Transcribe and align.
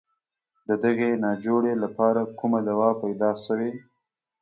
د 0.67 0.69
دغې 0.83 1.09
ناجوړې 1.23 1.73
لپاره 1.83 2.21
کومه 2.39 2.59
دوا 2.69 2.89
پیدا 3.01 3.31
شوې. 3.45 3.71